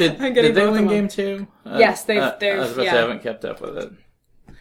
Did, 0.00 0.20
I'm 0.20 0.32
did 0.34 0.54
they 0.54 0.66
win 0.68 0.86
game 0.88 1.08
two? 1.08 1.46
Uh, 1.64 1.76
Yes, 1.78 2.04
they've- 2.04 2.20
uh, 2.22 2.34
they've- 2.40 2.54
I 2.56 2.58
was 2.58 2.72
about 2.72 2.76
to 2.80 2.84
yeah. 2.84 2.92
say 2.92 2.98
I 2.98 3.00
haven't 3.02 3.22
kept 3.22 3.44
up 3.44 3.60
with 3.60 3.76
it. 3.78 3.92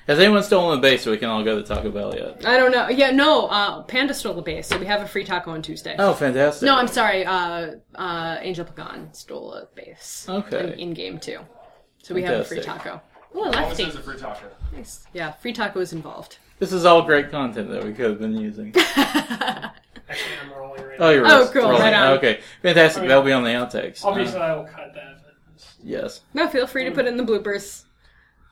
Has 0.07 0.19
anyone 0.19 0.41
stolen 0.43 0.75
the 0.77 0.81
base 0.81 1.03
so 1.03 1.11
we 1.11 1.17
can 1.17 1.29
all 1.29 1.43
go 1.43 1.61
to 1.61 1.63
Taco 1.67 1.91
Bell 1.91 2.15
yet? 2.15 2.43
I 2.45 2.57
don't 2.57 2.71
know. 2.71 2.89
Yeah, 2.89 3.11
no. 3.11 3.45
Uh, 3.47 3.83
Panda 3.83 4.13
stole 4.13 4.33
the 4.33 4.41
base, 4.41 4.65
so 4.67 4.77
we 4.79 4.87
have 4.87 5.01
a 5.01 5.07
free 5.07 5.23
taco 5.23 5.51
on 5.51 5.61
Tuesday. 5.61 5.95
Oh, 5.99 6.13
fantastic. 6.13 6.65
No, 6.65 6.75
I'm 6.75 6.87
sorry. 6.87 7.25
Uh, 7.25 7.75
uh, 7.95 8.37
Angel 8.41 8.65
Pagan 8.65 9.13
stole 9.13 9.53
a 9.53 9.67
base. 9.75 10.25
Okay. 10.27 10.73
In, 10.73 10.79
in 10.79 10.93
game 10.95 11.19
two, 11.19 11.39
so 12.01 12.15
we 12.15 12.23
have 12.23 12.39
a 12.39 12.43
free 12.43 12.59
taco. 12.61 12.99
Oh, 13.35 13.43
a 13.43 13.45
Always 13.45 13.55
lefty. 13.55 13.83
has 13.83 13.95
a 13.95 14.01
free 14.01 14.17
taco. 14.17 14.47
Nice. 14.75 15.05
Yeah, 15.13 15.31
free 15.33 15.53
taco 15.53 15.79
is 15.79 15.93
involved. 15.93 16.39
This 16.57 16.73
is 16.73 16.85
all 16.85 17.03
great 17.03 17.29
content 17.29 17.69
that 17.69 17.83
we 17.85 17.93
could 17.93 18.09
have 18.09 18.19
been 18.19 18.35
using. 18.35 18.73
Actually, 18.85 20.37
I'm 20.43 20.57
rolling 20.57 20.81
right 20.83 20.97
Oh, 20.99 21.09
you're 21.11 21.25
Oh, 21.27 21.47
cool, 21.53 21.61
Rolling. 21.63 21.81
right 21.81 21.93
on. 21.93 22.17
Okay, 22.17 22.39
fantastic. 22.63 23.01
Oh, 23.01 23.03
yeah. 23.03 23.07
That'll 23.09 23.23
be 23.23 23.31
on 23.31 23.43
the 23.43 23.51
outtakes. 23.51 24.03
Obviously, 24.03 24.39
Uh, 24.39 24.43
I 24.43 24.55
will 24.55 24.63
cut 24.63 24.91
that. 24.95 25.17
But 25.59 25.65
just, 25.67 25.77
yes. 25.83 26.21
No, 26.33 26.47
feel 26.47 26.67
free 26.67 26.85
to 26.85 26.91
put 26.91 27.05
it 27.05 27.09
in 27.09 27.17
the 27.17 27.23
bloopers, 27.23 27.83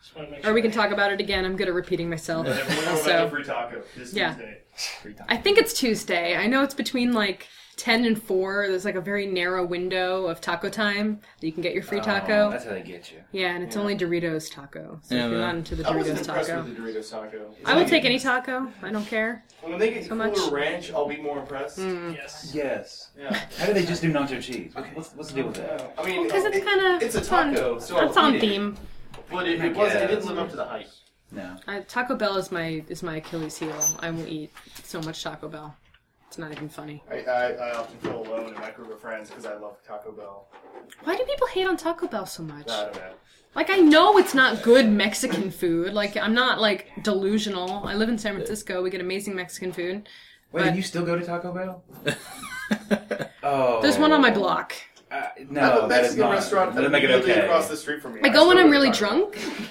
just 0.02 0.16
want 0.16 0.45
or 0.45 0.54
we 0.54 0.62
can 0.62 0.72
talk 0.72 0.91
about 0.91 1.12
it 1.12 1.20
again. 1.20 1.45
I'm 1.45 1.55
good 1.55 1.68
at 1.68 1.73
repeating 1.73 2.09
myself. 2.09 2.48
Everyone 2.48 2.86
know 2.86 3.02
about 3.02 3.30
free 3.30 3.44
taco 3.44 3.81
this 3.95 4.14
Yeah. 4.14 4.34
Tuesday. 4.34 5.23
I 5.28 5.38
think 5.38 5.58
it's 5.58 5.73
Tuesday. 5.73 6.36
I 6.36 6.48
know 6.48 6.64
it's 6.64 6.73
between 6.76 7.14
like 7.14 7.48
10 7.77 8.05
and 8.05 8.22
4. 8.22 8.66
There's 8.70 8.86
like 8.86 8.95
a 8.95 9.02
very 9.02 9.27
narrow 9.27 9.63
window 9.66 10.26
of 10.26 10.41
taco 10.41 10.67
time 10.67 11.20
that 11.40 11.45
you 11.45 11.54
can 11.54 11.62
get 11.62 11.73
your 11.73 11.84
free 11.84 12.02
taco. 12.02 12.48
Oh, 12.48 12.50
that's 12.50 12.66
how 12.66 12.72
they 12.72 12.81
get 12.81 13.12
you. 13.12 13.20
yeah, 13.31 13.53
and 13.55 13.63
it's 13.63 13.77
only 13.77 13.95
Doritos 13.95 14.52
taco. 14.52 15.00
So 15.03 15.16
Yeah, 15.16 15.26
if 15.26 15.30
you're 15.31 15.40
the- 15.40 15.45
not 15.45 15.55
into 15.55 15.76
the 15.76 15.88
I 15.88 15.95
wasn't 15.95 16.20
Doritos 16.20 16.26
taco, 16.48 16.63
with 16.63 16.76
the 16.76 16.81
Doritos 16.81 17.12
taco. 17.12 17.55
I 17.66 17.76
will 17.76 17.86
take 17.88 18.03
any 18.03 18.17
taco. 18.20 18.67
I 18.81 18.91
don't 18.91 19.05
care. 19.05 19.44
When 19.62 19.77
they 19.77 19.91
get 19.94 20.03
So 20.03 20.09
cooler 20.09 20.26
much. 20.27 20.38
Mm. 20.38 20.52
ranch, 20.52 20.91
I'll 20.91 21.08
be 21.08 21.17
more 21.17 21.38
impressed. 21.40 21.77
Yes. 21.77 22.52
Yes. 22.53 23.12
Yeah. 23.17 23.34
How 23.58 23.67
do 23.67 23.73
they 23.73 23.86
just 23.86 24.02
do 24.02 24.12
nacho 24.12 24.41
cheese? 24.41 24.73
What- 24.73 24.86
What's, 24.95 25.14
what's 25.14 25.30
the 25.30 25.36
deal 25.36 25.48
with 25.48 25.58
that? 25.58 25.94
I 25.98 26.05
mean, 26.05 26.23
Because 26.25 26.45
it's 26.45 26.66
kind 26.66 26.81
of 26.95 27.02
it's 27.03 27.16
a 27.16 27.22
taco, 27.23 27.78
so 27.80 27.98
I'll 27.98 28.08
It's 28.09 28.17
on 28.17 28.34
eat 28.34 28.38
it. 28.38 28.41
theme. 28.41 28.75
But 29.31 29.48
it, 29.48 29.64
it 29.64 29.75
wasn't. 29.75 30.03
It 30.03 30.08
didn't 30.08 30.25
live 30.25 30.39
up 30.39 30.50
to 30.50 30.55
the 30.55 30.66
hype. 30.66 30.88
No. 31.31 31.58
Uh, 31.67 31.81
Taco 31.88 32.16
Bell 32.16 32.38
is 32.38 32.52
my 32.52 32.83
is 32.88 33.03
my 33.03 33.17
Achilles 33.17 33.58
heel. 33.58 33.75
I 34.00 34.09
will 34.09 34.25
eat 34.28 34.50
so 34.83 35.02
much 35.02 35.22
Taco 35.22 35.50
Bell. 35.50 35.75
It's 36.28 36.38
not 36.38 36.52
even 36.52 36.67
funny. 36.70 37.03
I, 37.09 37.22
I, 37.22 37.52
I 37.52 37.72
often 37.78 37.97
feel 38.00 38.22
alone 38.22 38.47
in 38.53 38.59
my 38.59 38.70
group 38.72 38.92
of 38.92 39.00
friends 39.00 39.30
because 39.30 39.45
I 39.45 39.56
love 39.56 39.78
Taco 39.88 40.11
Bell. 40.11 40.47
Why 41.03 41.16
do 41.16 41.23
people 41.23 41.47
hate 41.47 41.66
on 41.67 41.78
Taco 41.78 42.08
Bell 42.08 42.25
so 42.25 42.44
much? 42.44 42.70
I 42.70 42.83
don't 42.86 42.95
know. 42.95 43.14
Like 43.56 43.70
I 43.70 43.78
know 43.78 44.17
it's 44.17 44.33
not 44.36 44.61
good 44.61 44.89
Mexican 44.89 45.50
food. 45.50 45.94
Like 45.94 46.17
I'm 46.17 46.33
not 46.33 46.59
like 46.59 46.89
delusional. 47.02 47.88
I 47.88 47.95
live 47.95 48.09
in 48.09 48.17
San 48.17 48.33
Francisco. 48.36 48.83
We 48.83 48.89
get 48.89 49.02
amazing 49.02 49.36
Mexican 49.36 49.72
food. 49.72 50.09
Wait, 50.52 50.66
But- 50.66 50.75
you 50.75 50.81
still 50.81 51.05
go 51.05 51.17
to 51.17 51.25
Taco 51.25 51.53
Bell? 51.53 51.83
Oh. 53.44 53.81
There's 53.81 53.98
one 53.98 54.11
on 54.11 54.22
my 54.22 54.30
block. 54.30 54.73
Uh, 55.09 55.16
I 55.16 55.20
have 55.39 55.50
no, 55.52 55.86
a 55.86 55.88
that 55.88 56.03
is 56.03 56.17
Mexican 56.17 56.20
not. 56.20 56.31
restaurant 56.31 56.75
That'll 56.75 56.89
make 56.89 57.03
it 57.03 57.09
immediately 57.09 57.31
okay. 57.31 57.45
across 57.45 57.70
the 57.70 57.78
street 57.78 58.02
from 58.02 58.16
me. 58.16 58.22
I 58.23 58.28
go 58.28 58.45
when 58.45 58.58
still 58.58 58.66
I'm 58.66 58.66
to 58.66 58.78
really 58.78 58.92
Taco 58.92 59.09
Bell. 59.09 59.31
drunk. 59.31 59.70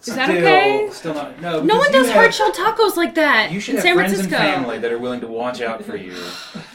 Is 0.00 0.14
that 0.14 0.26
Still- 0.28 0.36
okay? 0.38 0.88
Still 0.92 1.14
not. 1.14 1.40
No. 1.40 1.62
No 1.62 1.78
one 1.78 1.90
does 1.90 2.06
have- 2.06 2.14
hard 2.16 2.34
shell 2.34 2.52
tacos 2.52 2.96
like 2.96 3.14
that 3.16 3.50
You 3.50 3.58
should 3.60 3.70
in 3.70 3.76
have 3.78 3.82
San 3.84 3.94
friends 3.96 4.12
Francisco. 4.12 4.36
and 4.40 4.54
family 4.54 4.78
that 4.78 4.92
are 4.92 4.98
willing 4.98 5.20
to 5.20 5.26
watch 5.26 5.60
out 5.60 5.84
for 5.84 5.96
you. 5.96 6.14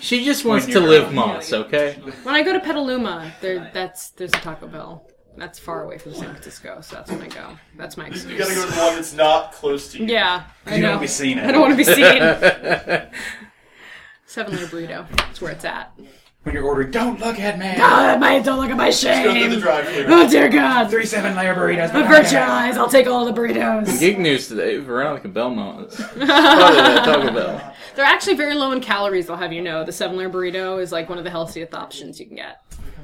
She 0.02 0.26
just 0.26 0.44
wants 0.46 0.66
to 0.66 0.80
live 0.80 1.04
drunk. 1.12 1.16
moss, 1.16 1.54
okay? 1.54 1.94
When 2.24 2.34
I 2.34 2.42
go 2.42 2.54
to 2.54 2.60
Petaluma, 2.60 3.32
there 3.40 3.70
that's 3.74 4.10
there's 4.10 4.32
a 4.32 4.38
Taco 4.38 4.68
Bell. 4.68 5.08
That's 5.38 5.60
far 5.60 5.84
away 5.84 5.98
from 6.00 6.14
San 6.14 6.32
Francisco, 6.32 6.82
so 6.82 6.96
that's 6.98 7.10
when 7.12 7.22
I 7.22 7.28
go. 7.28 7.58
That's 7.78 7.96
my 7.98 8.08
excuse. 8.08 8.26
You 8.34 8.38
gotta 8.40 8.54
go 8.56 8.66
to 8.66 8.72
the 8.72 8.78
one 8.82 8.96
that's 8.96 9.14
not 9.14 9.54
close 9.54 9.92
to 9.94 10.00
you. 10.00 10.08
Yeah, 10.08 10.44
I 10.66 10.76
You 10.76 10.82
know. 10.82 10.88
don't 10.88 10.98
want 10.98 11.02
to 11.02 11.04
be 11.04 11.08
seen. 11.08 11.40
I 11.40 11.52
don't 11.52 11.62
want 11.62 11.72
to 11.72 11.78
be 11.78 11.84
seen. 11.86 13.08
Seven 14.26 14.56
layer 14.56 14.66
burrito. 14.68 15.10
That's 15.18 15.40
where 15.42 15.52
it's 15.52 15.64
at. 15.66 15.94
When 16.44 16.56
you're 16.56 16.64
ordering, 16.64 16.90
don't 16.90 17.20
look 17.20 17.40
at 17.40 17.60
me. 17.60 17.72
Ah, 17.78 18.18
my, 18.20 18.40
don't 18.40 18.60
look 18.60 18.72
at 18.72 18.78
my 18.78 18.90
Go 18.90 18.92
through 18.92 19.12
the 19.34 19.50
shame. 19.52 19.60
drive-thru. 19.60 20.06
Oh 20.08 20.28
dear 20.28 20.50
God. 20.50 20.90
Three 20.90 21.06
seven 21.06 21.36
layer 21.36 21.54
burritos. 21.54 21.90
Avert 21.94 22.32
your 22.32 22.42
eyes. 22.42 22.78
I'll 22.78 22.90
take 22.90 23.06
all 23.06 23.26
the 23.26 23.32
burritos. 23.32 24.00
Geek 24.00 24.18
news 24.18 24.48
today, 24.48 24.78
Veronica 24.78 25.28
Belmont. 25.28 25.92
Spotted 25.92 26.22
at 26.30 27.06
Taco 27.06 27.32
Bell. 27.32 27.76
They're 27.96 28.06
actually 28.06 28.36
very 28.38 28.56
low 28.56 28.72
in 28.72 28.82
calories. 28.82 29.30
I'll 29.30 29.38
have 29.38 29.54
you 29.54 29.62
know. 29.62 29.84
The 29.84 29.92
seven 29.92 30.18
layer 30.18 30.30
burrito 30.32 30.82
is 30.82 30.92
like 30.92 31.10
one 31.10 31.20
of 31.20 31.24
the 31.24 31.30
healthiest 31.30 31.76
options 31.76 32.20
you 32.20 32.26
can 32.26 32.38
get. 32.38 32.62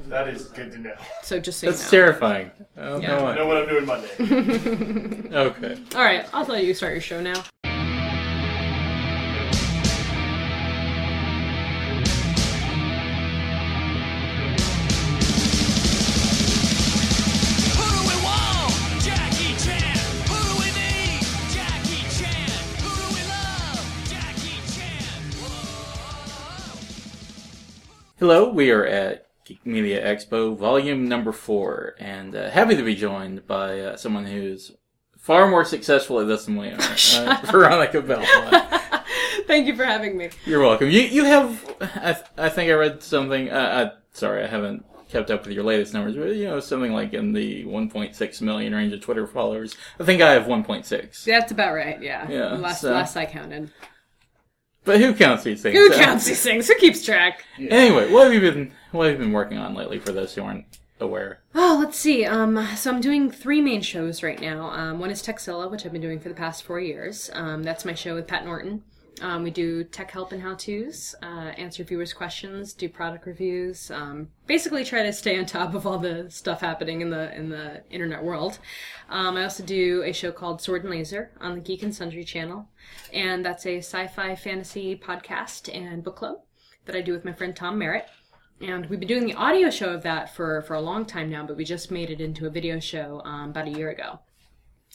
That 0.08 0.26
is 0.26 0.46
good 0.46 0.72
to 0.72 0.78
know. 0.78 0.94
So 1.22 1.38
just 1.38 1.60
so 1.60 1.66
That's 1.70 1.92
you 1.92 1.98
know. 1.98 2.04
terrifying. 2.06 2.50
I 2.76 2.84
don't 2.88 3.02
Yeah. 3.02 3.18
know 3.18 3.26
I 3.26 3.34
know 3.36 3.46
what 3.46 3.56
I'm 3.58 3.68
doing 3.68 3.86
Monday. 3.86 5.28
Okay. 5.36 5.78
All 5.94 6.02
right, 6.02 6.26
I'll 6.32 6.44
let 6.46 6.64
you 6.64 6.74
start 6.74 6.92
your 6.92 7.02
show 7.02 7.20
now. 7.20 7.44
Hello, 28.18 28.48
we 28.50 28.70
are 28.70 28.84
at 28.84 29.26
Geek 29.44 29.64
Media 29.64 30.04
Expo, 30.04 30.56
volume 30.56 31.08
number 31.08 31.32
four, 31.32 31.94
and 31.98 32.34
uh, 32.34 32.50
happy 32.50 32.76
to 32.76 32.82
be 32.82 32.94
joined 32.94 33.46
by 33.46 33.80
uh, 33.80 33.96
someone 33.96 34.26
who's 34.26 34.72
far 35.16 35.48
more 35.48 35.64
successful 35.64 36.20
at 36.20 36.26
this 36.26 36.46
than 36.46 36.56
we 36.56 36.68
are, 36.68 36.78
uh, 37.16 37.40
Veronica 37.50 38.02
Belmont. 38.02 38.72
Thank 39.46 39.66
you 39.66 39.76
for 39.76 39.84
having 39.84 40.16
me. 40.16 40.30
You're 40.44 40.60
welcome. 40.60 40.90
You 40.90 41.00
you 41.02 41.24
have, 41.24 41.76
I, 41.80 42.12
th- 42.12 42.26
I 42.36 42.48
think 42.48 42.70
I 42.70 42.74
read 42.74 43.02
something. 43.02 43.50
Uh, 43.50 43.92
I, 43.94 43.98
sorry, 44.16 44.42
I 44.44 44.46
haven't 44.46 44.84
kept 45.08 45.30
up 45.30 45.46
with 45.46 45.54
your 45.54 45.64
latest 45.64 45.94
numbers, 45.94 46.16
but 46.16 46.34
you 46.36 46.44
know 46.46 46.60
something 46.60 46.92
like 46.92 47.14
in 47.14 47.32
the 47.32 47.64
1.6 47.64 48.40
million 48.42 48.74
range 48.74 48.92
of 48.92 49.00
Twitter 49.00 49.26
followers. 49.26 49.74
I 49.98 50.04
think 50.04 50.20
I 50.20 50.32
have 50.32 50.44
1.6. 50.44 51.24
That's 51.24 51.52
about 51.52 51.72
right. 51.72 52.02
Yeah. 52.02 52.28
Yeah, 52.28 52.46
Last 52.56 52.80
so- 52.82 52.92
last 52.92 53.16
I 53.16 53.24
counted. 53.26 53.70
But 54.88 55.00
who 55.02 55.12
counts 55.14 55.44
these 55.44 55.60
things? 55.60 55.76
Who 55.76 55.92
Uh, 55.92 55.96
counts 55.98 56.24
these 56.24 56.42
things? 56.42 56.66
Who 56.66 56.74
keeps 56.76 57.04
track? 57.04 57.44
Anyway, 57.58 58.10
what 58.10 58.24
have 58.24 58.32
you 58.32 58.40
been 58.40 58.72
what 58.92 59.06
have 59.08 59.18
you 59.18 59.24
been 59.26 59.32
working 59.34 59.58
on 59.58 59.74
lately? 59.74 59.98
For 59.98 60.12
those 60.12 60.34
who 60.34 60.42
aren't 60.42 60.64
aware, 60.98 61.40
Oh, 61.54 61.76
let's 61.78 61.98
see. 61.98 62.24
Um, 62.24 62.66
so 62.74 62.90
I'm 62.90 63.00
doing 63.02 63.30
three 63.30 63.60
main 63.60 63.82
shows 63.82 64.22
right 64.22 64.40
now. 64.40 64.70
Um, 64.70 64.98
one 64.98 65.10
is 65.10 65.22
Tekzilla, 65.22 65.70
which 65.70 65.84
I've 65.84 65.92
been 65.92 66.00
doing 66.00 66.18
for 66.20 66.28
the 66.30 66.34
past 66.34 66.62
four 66.64 66.80
years. 66.80 67.30
Um, 67.34 67.62
that's 67.62 67.84
my 67.84 67.92
show 67.94 68.14
with 68.14 68.26
Pat 68.26 68.44
Norton. 68.46 68.82
Um, 69.20 69.42
we 69.42 69.50
do 69.50 69.84
tech 69.84 70.10
help 70.10 70.32
and 70.32 70.42
how-tos, 70.42 71.14
uh, 71.22 71.52
answer 71.56 71.84
viewers' 71.84 72.12
questions, 72.12 72.72
do 72.72 72.88
product 72.88 73.26
reviews, 73.26 73.90
um, 73.90 74.28
basically 74.46 74.84
try 74.84 75.02
to 75.02 75.12
stay 75.12 75.38
on 75.38 75.46
top 75.46 75.74
of 75.74 75.86
all 75.86 75.98
the 75.98 76.30
stuff 76.30 76.60
happening 76.60 77.00
in 77.00 77.10
the 77.10 77.34
in 77.36 77.48
the 77.48 77.82
internet 77.90 78.22
world. 78.22 78.58
Um, 79.08 79.36
I 79.36 79.44
also 79.44 79.64
do 79.64 80.02
a 80.04 80.12
show 80.12 80.32
called 80.32 80.60
Sword 80.60 80.82
and 80.82 80.90
Laser 80.90 81.30
on 81.40 81.54
the 81.54 81.60
Geek 81.60 81.82
and 81.82 81.94
Sundry 81.94 82.24
channel, 82.24 82.68
and 83.12 83.44
that's 83.44 83.66
a 83.66 83.78
sci-fi 83.78 84.34
fantasy 84.36 84.96
podcast 84.96 85.74
and 85.74 86.02
book 86.04 86.16
club 86.16 86.38
that 86.86 86.96
I 86.96 87.00
do 87.00 87.12
with 87.12 87.24
my 87.24 87.32
friend 87.32 87.54
Tom 87.54 87.78
Merritt. 87.78 88.08
And 88.60 88.86
we've 88.86 88.98
been 88.98 89.08
doing 89.08 89.24
the 89.24 89.34
audio 89.34 89.70
show 89.70 89.94
of 89.94 90.02
that 90.02 90.34
for, 90.34 90.62
for 90.62 90.74
a 90.74 90.80
long 90.80 91.04
time 91.04 91.30
now, 91.30 91.46
but 91.46 91.56
we 91.56 91.64
just 91.64 91.92
made 91.92 92.10
it 92.10 92.20
into 92.20 92.46
a 92.46 92.50
video 92.50 92.80
show 92.80 93.22
um, 93.24 93.50
about 93.50 93.68
a 93.68 93.70
year 93.70 93.88
ago. 93.90 94.18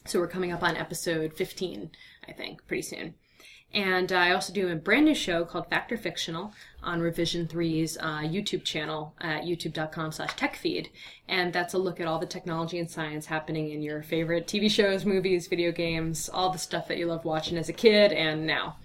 So 0.05 0.19
we're 0.19 0.27
coming 0.27 0.51
up 0.51 0.63
on 0.63 0.75
episode 0.75 1.33
15, 1.33 1.91
I 2.27 2.33
think, 2.33 2.67
pretty 2.67 2.81
soon. 2.81 3.13
And 3.73 4.11
uh, 4.11 4.17
I 4.17 4.31
also 4.31 4.53
do 4.53 4.69
a 4.69 4.75
brand 4.75 5.05
new 5.05 5.15
show 5.15 5.45
called 5.45 5.67
Fact 5.67 5.91
or 5.91 5.97
Fictional 5.97 6.53
on 6.83 7.01
Revision 7.01 7.47
3's 7.47 7.97
uh, 7.97 8.19
YouTube 8.19 8.63
channel 8.63 9.15
at 9.19 9.43
youtube.com 9.43 10.11
slash 10.11 10.31
techfeed. 10.35 10.89
And 11.27 11.51
that's 11.51 11.73
a 11.73 11.79
look 11.79 11.99
at 11.99 12.05
all 12.07 12.19
the 12.19 12.25
technology 12.27 12.77
and 12.77 12.89
science 12.89 13.25
happening 13.25 13.71
in 13.71 13.81
your 13.81 14.03
favorite 14.03 14.45
TV 14.45 14.69
shows, 14.69 15.05
movies, 15.05 15.47
video 15.47 15.71
games, 15.71 16.29
all 16.29 16.51
the 16.51 16.59
stuff 16.59 16.87
that 16.87 16.97
you 16.97 17.07
loved 17.07 17.25
watching 17.25 17.57
as 17.57 17.67
a 17.69 17.73
kid 17.73 18.11
and 18.11 18.45
now. 18.45 18.75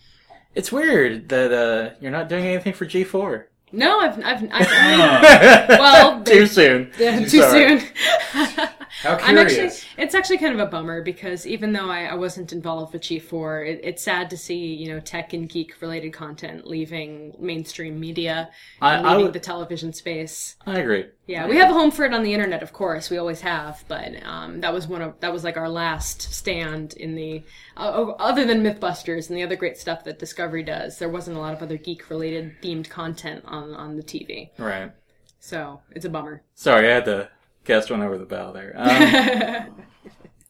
it's 0.54 0.72
weird 0.72 1.28
that 1.28 1.52
uh, 1.52 1.94
you're 2.00 2.10
not 2.10 2.28
doing 2.28 2.46
anything 2.46 2.72
for 2.72 2.86
G4. 2.86 3.44
No, 3.70 4.00
I've, 4.00 4.18
I've, 4.24 4.48
I've 4.50 5.68
well, 5.68 6.22
Too 6.24 6.46
soon. 6.46 6.90
Yeah, 6.98 7.18
too 7.26 7.28
Sorry. 7.42 7.80
soon. 7.80 8.68
How 9.02 9.16
I'm 9.16 9.38
actually, 9.38 9.70
it's 9.96 10.14
actually 10.14 10.38
kind 10.38 10.54
of 10.54 10.60
a 10.60 10.70
bummer 10.70 11.02
because 11.02 11.46
even 11.46 11.72
though 11.72 11.90
I, 11.90 12.04
I 12.04 12.14
wasn't 12.14 12.52
involved 12.52 12.92
with 12.92 13.02
G4, 13.02 13.68
it, 13.68 13.80
it's 13.84 14.02
sad 14.02 14.30
to 14.30 14.36
see, 14.36 14.74
you 14.74 14.88
know, 14.92 15.00
tech 15.00 15.32
and 15.32 15.48
geek 15.48 15.80
related 15.80 16.12
content 16.12 16.66
leaving 16.66 17.34
mainstream 17.38 17.98
media 18.00 18.50
I 18.80 19.00
leaving 19.02 19.24
would- 19.24 19.32
the 19.32 19.40
television 19.40 19.92
space. 19.92 20.56
I 20.66 20.78
agree. 20.78 21.06
Yeah, 21.26 21.46
we 21.46 21.58
have 21.58 21.70
a 21.70 21.74
home 21.74 21.90
for 21.90 22.06
it 22.06 22.14
on 22.14 22.22
the 22.22 22.32
internet, 22.32 22.62
of 22.62 22.72
course. 22.72 23.10
We 23.10 23.18
always 23.18 23.42
have, 23.42 23.84
but 23.86 24.12
um, 24.24 24.62
that 24.62 24.72
was 24.72 24.86
one 24.88 25.02
of 25.02 25.20
that 25.20 25.30
was 25.30 25.44
like 25.44 25.58
our 25.58 25.68
last 25.68 26.22
stand 26.32 26.94
in 26.94 27.16
the 27.16 27.42
uh, 27.76 28.12
other 28.18 28.46
than 28.46 28.62
MythBusters 28.62 29.28
and 29.28 29.36
the 29.36 29.42
other 29.42 29.54
great 29.54 29.76
stuff 29.76 30.04
that 30.04 30.18
Discovery 30.18 30.62
does. 30.62 30.98
There 30.98 31.10
wasn't 31.10 31.36
a 31.36 31.40
lot 31.40 31.52
of 31.52 31.62
other 31.62 31.76
geek 31.76 32.08
related 32.08 32.54
themed 32.62 32.88
content 32.88 33.44
on 33.46 33.74
on 33.74 33.96
the 33.96 34.02
TV, 34.02 34.48
Right. 34.58 34.90
so 35.38 35.82
it's 35.90 36.06
a 36.06 36.08
bummer. 36.08 36.42
Sorry, 36.54 36.90
I 36.90 36.94
had 36.94 37.04
to 37.04 37.28
cast 37.68 37.90
one 37.90 38.02
over 38.02 38.18
the 38.18 38.24
bow 38.24 38.50
there. 38.52 38.72
Um, 38.76 39.74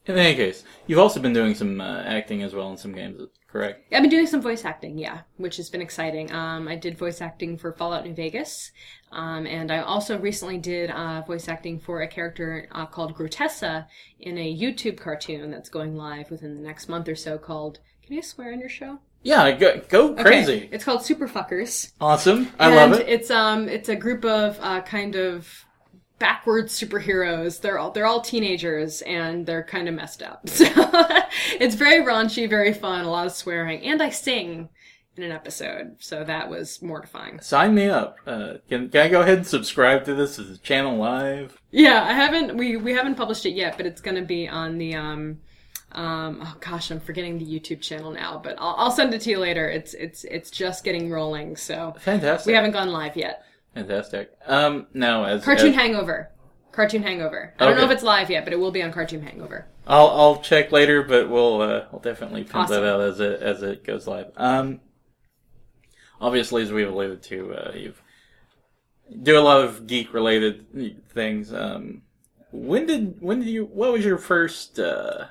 In 0.05 0.17
any 0.17 0.35
case, 0.35 0.63
you've 0.87 0.97
also 0.97 1.19
been 1.19 1.33
doing 1.33 1.53
some 1.53 1.79
uh, 1.79 2.01
acting 2.01 2.41
as 2.41 2.55
well 2.55 2.71
in 2.71 2.77
some 2.77 2.93
games, 2.93 3.21
correct? 3.47 3.85
I've 3.93 4.01
been 4.01 4.09
doing 4.09 4.25
some 4.25 4.41
voice 4.41 4.65
acting, 4.65 4.97
yeah, 4.97 5.19
which 5.37 5.57
has 5.57 5.69
been 5.69 5.81
exciting. 5.83 6.31
Um, 6.31 6.67
I 6.67 6.75
did 6.77 6.97
voice 6.97 7.21
acting 7.21 7.59
for 7.59 7.73
Fallout 7.73 8.05
New 8.05 8.15
Vegas, 8.15 8.71
um, 9.11 9.45
and 9.45 9.71
I 9.71 9.81
also 9.81 10.17
recently 10.17 10.57
did 10.57 10.89
uh, 10.89 11.21
voice 11.21 11.47
acting 11.47 11.77
for 11.79 12.01
a 12.01 12.07
character 12.07 12.67
uh, 12.71 12.87
called 12.87 13.15
Grotessa 13.15 13.85
in 14.19 14.39
a 14.39 14.57
YouTube 14.57 14.97
cartoon 14.97 15.51
that's 15.51 15.69
going 15.69 15.95
live 15.95 16.31
within 16.31 16.55
the 16.55 16.63
next 16.67 16.89
month 16.89 17.07
or 17.07 17.15
so 17.15 17.37
called. 17.37 17.77
Can 18.01 18.15
you 18.15 18.23
swear 18.23 18.51
on 18.51 18.59
your 18.59 18.69
show? 18.69 18.97
Yeah, 19.21 19.51
go, 19.51 19.79
go 19.89 20.13
Okay. 20.13 20.23
crazy. 20.23 20.69
It's 20.71 20.83
called 20.85 21.03
Super 21.03 21.27
Fuckers. 21.27 21.91
Awesome. 22.01 22.47
I 22.57 22.67
and 22.71 22.75
love 22.75 22.99
it. 22.99 23.07
It's 23.07 23.29
um, 23.29 23.69
it's 23.69 23.89
a 23.89 23.95
group 23.95 24.25
of 24.25 24.57
uh, 24.59 24.81
kind 24.81 25.15
of 25.15 25.65
backwards 26.19 26.79
superheroes. 26.79 27.61
They're 27.61 27.79
all 27.79 27.91
they're 27.91 28.05
all 28.05 28.21
teenagers 28.21 29.01
and 29.03 29.45
they're 29.45 29.63
kind 29.63 29.87
of 29.87 29.95
messed 29.95 30.21
up. 30.21 30.47
So 30.49 30.65
it's 31.59 31.75
very 31.75 32.03
raunchy, 32.05 32.49
very 32.49 32.73
fun, 32.73 33.05
a 33.05 33.09
lot 33.09 33.27
of 33.27 33.33
swearing, 33.33 33.81
and 33.83 34.01
I 34.01 34.09
sing 34.09 34.69
in 35.15 35.23
an 35.23 35.31
episode. 35.31 35.95
So 35.99 36.23
that 36.23 36.49
was 36.49 36.81
mortifying. 36.81 37.39
Sign 37.39 37.75
me 37.75 37.87
up. 37.87 38.17
Uh, 38.25 38.53
can, 38.67 38.89
can 38.89 39.01
I 39.01 39.09
go 39.09 39.21
ahead 39.21 39.37
and 39.37 39.47
subscribe 39.47 40.05
to 40.05 40.13
this? 40.13 40.39
Is 40.39 40.49
the 40.49 40.57
channel 40.57 40.97
live? 40.97 41.61
Yeah, 41.71 42.03
I 42.03 42.13
haven't 42.13 42.57
we 42.57 42.77
we 42.77 42.93
haven't 42.93 43.15
published 43.15 43.45
it 43.45 43.51
yet, 43.51 43.77
but 43.77 43.85
it's 43.85 44.01
going 44.01 44.15
to 44.15 44.25
be 44.25 44.47
on 44.47 44.77
the 44.77 44.95
um. 44.95 45.39
Um, 45.91 46.41
oh 46.43 46.55
gosh, 46.59 46.91
I'm 46.91 46.99
forgetting 46.99 47.39
the 47.39 47.45
YouTube 47.45 47.81
channel 47.81 48.11
now, 48.11 48.39
but 48.43 48.55
I'll, 48.59 48.75
I'll 48.77 48.91
send 48.91 49.11
it 49.15 49.21
to 49.21 49.29
you 49.31 49.39
later. 49.39 49.67
It's 49.67 49.95
it's 49.95 50.23
it's 50.25 50.51
just 50.51 50.83
getting 50.83 51.09
rolling, 51.09 51.55
so 51.55 51.95
Fantastic. 51.99 52.45
we 52.45 52.53
haven't 52.53 52.71
gone 52.71 52.89
live 52.89 53.17
yet. 53.17 53.43
Fantastic. 53.73 54.31
Um, 54.45 54.87
now 54.93 55.23
as 55.25 55.43
Cartoon 55.43 55.69
as- 55.69 55.75
Hangover. 55.75 56.31
Cartoon 56.71 57.01
Hangover. 57.03 57.53
I 57.59 57.65
don't 57.65 57.77
know 57.77 57.83
if 57.85 57.91
it's 57.91 58.03
live 58.03 58.29
yet, 58.29 58.43
but 58.45 58.53
it 58.53 58.59
will 58.59 58.71
be 58.71 58.81
on 58.83 58.91
Cartoon 58.91 59.21
Hangover. 59.21 59.67
I'll 59.87 60.07
I'll 60.07 60.37
check 60.41 60.71
later, 60.71 61.01
but 61.03 61.29
we'll 61.29 61.61
uh, 61.61 61.85
we'll 61.91 61.99
definitely 62.01 62.43
pimp 62.43 62.55
Awesome. 62.55 62.75
that 62.81 62.87
out 62.87 63.01
as 63.01 63.19
it 63.19 63.41
as 63.41 63.63
it 63.63 63.83
goes 63.83 64.07
live. 64.07 64.31
Um, 64.37 64.79
obviously, 66.21 66.61
as 66.61 66.71
we've 66.71 66.87
alluded 66.87 67.23
to, 67.23 67.53
uh, 67.53 67.71
you've 67.75 68.01
do 69.23 69.37
a 69.37 69.41
lot 69.41 69.61
of 69.61 69.87
geek 69.87 70.13
related 70.13 71.03
things. 71.09 71.51
Um, 71.51 72.03
when 72.51 72.85
did 72.85 73.19
when 73.19 73.39
did 73.39 73.49
you? 73.49 73.65
What 73.65 73.91
was 73.91 74.05
your 74.05 74.17
first? 74.19 74.79
Uh, 74.79 75.25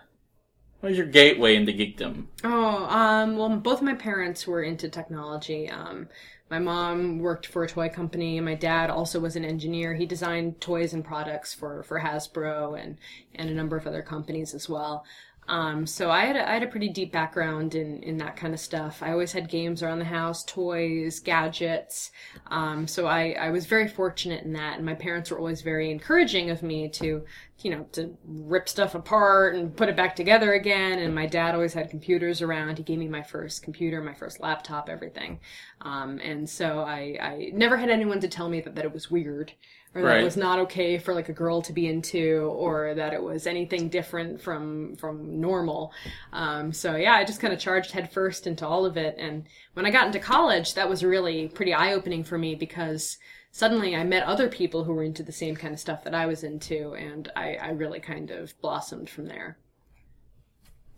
what 0.80 0.90
was 0.90 0.98
your 0.98 1.06
gateway 1.06 1.54
into 1.56 1.72
geekdom? 1.72 2.26
Oh, 2.44 2.84
um, 2.86 3.36
well, 3.36 3.48
both 3.56 3.78
of 3.78 3.84
my 3.84 3.94
parents 3.94 4.46
were 4.46 4.62
into 4.62 4.88
technology. 4.88 5.70
Um, 5.70 6.08
my 6.50 6.58
mom 6.58 7.18
worked 7.18 7.46
for 7.46 7.62
a 7.62 7.68
toy 7.68 7.88
company. 7.88 8.40
My 8.40 8.54
dad 8.54 8.90
also 8.90 9.20
was 9.20 9.36
an 9.36 9.44
engineer. 9.44 9.94
He 9.94 10.06
designed 10.06 10.60
toys 10.60 10.94
and 10.94 11.04
products 11.04 11.52
for, 11.52 11.82
for 11.82 12.00
Hasbro 12.00 12.80
and, 12.82 12.96
and 13.34 13.50
a 13.50 13.54
number 13.54 13.76
of 13.76 13.86
other 13.86 14.02
companies 14.02 14.54
as 14.54 14.68
well. 14.68 15.04
Um, 15.48 15.86
so 15.86 16.10
I 16.10 16.26
had 16.26 16.36
a, 16.36 16.48
I 16.48 16.52
had 16.52 16.62
a 16.62 16.68
pretty 16.68 16.90
deep 16.90 17.10
background 17.10 17.74
in, 17.74 18.02
in 18.02 18.18
that 18.18 18.36
kind 18.36 18.52
of 18.52 18.60
stuff. 18.60 19.02
I 19.02 19.12
always 19.12 19.32
had 19.32 19.48
games 19.48 19.82
around 19.82 19.98
the 19.98 20.04
house, 20.04 20.44
toys, 20.44 21.20
gadgets. 21.20 22.10
Um, 22.48 22.86
so 22.86 23.06
I, 23.06 23.30
I 23.32 23.50
was 23.50 23.64
very 23.64 23.88
fortunate 23.88 24.44
in 24.44 24.52
that. 24.52 24.76
And 24.76 24.84
my 24.84 24.94
parents 24.94 25.30
were 25.30 25.38
always 25.38 25.62
very 25.62 25.90
encouraging 25.90 26.50
of 26.50 26.62
me 26.62 26.88
to, 26.90 27.24
you 27.60 27.70
know, 27.70 27.86
to 27.92 28.14
rip 28.26 28.68
stuff 28.68 28.94
apart 28.94 29.54
and 29.54 29.74
put 29.74 29.88
it 29.88 29.96
back 29.96 30.14
together 30.14 30.52
again. 30.52 30.98
And 30.98 31.14
my 31.14 31.26
dad 31.26 31.54
always 31.54 31.72
had 31.72 31.88
computers 31.88 32.42
around. 32.42 32.76
He 32.76 32.84
gave 32.84 32.98
me 32.98 33.08
my 33.08 33.22
first 33.22 33.62
computer, 33.62 34.02
my 34.02 34.14
first 34.14 34.40
laptop, 34.40 34.90
everything. 34.90 35.40
Um, 35.80 36.18
and 36.22 36.48
so 36.48 36.80
I, 36.80 37.18
I 37.20 37.50
never 37.54 37.78
had 37.78 37.88
anyone 37.88 38.20
to 38.20 38.28
tell 38.28 38.50
me 38.50 38.60
that, 38.60 38.74
that 38.74 38.84
it 38.84 38.92
was 38.92 39.10
weird 39.10 39.52
or 39.94 40.02
that 40.04 40.14
Right. 40.14 40.20
it 40.20 40.22
was 40.22 40.36
not 40.36 40.58
okay 40.60 40.98
for 40.98 41.14
like 41.14 41.28
a 41.28 41.32
girl 41.32 41.62
to 41.62 41.72
be 41.72 41.86
into 41.86 42.40
or 42.56 42.94
that 42.94 43.12
it 43.12 43.22
was 43.22 43.46
anything 43.46 43.88
different 43.88 44.40
from 44.40 44.96
from 44.96 45.40
normal 45.40 45.92
um, 46.32 46.72
so 46.72 46.96
yeah 46.96 47.14
i 47.14 47.24
just 47.24 47.40
kind 47.40 47.52
of 47.52 47.58
charged 47.60 47.90
headfirst 47.92 48.46
into 48.46 48.66
all 48.66 48.84
of 48.84 48.96
it 48.96 49.16
and 49.18 49.46
when 49.74 49.86
i 49.86 49.90
got 49.90 50.06
into 50.06 50.18
college 50.20 50.74
that 50.74 50.88
was 50.88 51.04
really 51.04 51.48
pretty 51.48 51.74
eye-opening 51.74 52.22
for 52.24 52.38
me 52.38 52.54
because 52.54 53.16
suddenly 53.50 53.96
i 53.96 54.04
met 54.04 54.22
other 54.24 54.48
people 54.48 54.84
who 54.84 54.92
were 54.92 55.02
into 55.04 55.22
the 55.22 55.32
same 55.32 55.56
kind 55.56 55.72
of 55.74 55.80
stuff 55.80 56.04
that 56.04 56.14
i 56.14 56.26
was 56.26 56.44
into 56.44 56.94
and 56.94 57.30
i, 57.36 57.54
I 57.54 57.68
really 57.70 58.00
kind 58.00 58.30
of 58.30 58.58
blossomed 58.60 59.08
from 59.10 59.26
there 59.26 59.58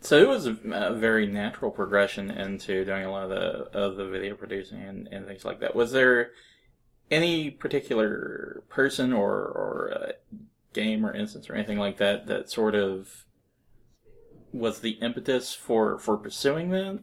So 0.03 0.19
it 0.19 0.29
was 0.29 0.47
a, 0.47 0.57
a 0.73 0.95
very 0.95 1.27
natural 1.27 1.71
progression 1.71 2.31
into 2.31 2.85
doing 2.85 3.05
a 3.05 3.11
lot 3.11 3.25
of 3.25 3.31
the 3.31 3.79
of 3.79 3.97
the 3.97 4.07
video 4.07 4.35
producing 4.35 4.83
and, 4.83 5.09
and 5.09 5.27
things 5.27 5.45
like 5.45 5.61
that. 5.61 5.75
Was 5.75 5.93
there 5.93 6.31
any 7.11 7.51
particular 7.51 8.63
person 8.69 9.13
or 9.13 9.33
or 9.33 9.93
uh, 9.95 10.13
game 10.73 11.05
or 11.05 11.15
instance 11.15 11.51
or 11.51 11.55
anything 11.55 11.79
like 11.79 11.99
that 11.99 12.27
that 12.27 12.51
sort 12.51 12.75
of 12.75 13.25
was 14.53 14.81
the 14.81 14.93
impetus 15.03 15.55
for 15.55 15.99
for 15.99 16.17
pursuing 16.17 16.71
that? 16.71 17.01